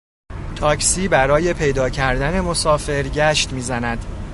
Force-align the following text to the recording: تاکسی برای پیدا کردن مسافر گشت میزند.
تاکسی 0.55 1.07
برای 1.07 1.53
پیدا 1.53 1.89
کردن 1.89 2.41
مسافر 2.41 3.03
گشت 3.03 3.53
میزند. 3.53 4.05